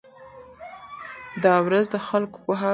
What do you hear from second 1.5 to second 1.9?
ورځ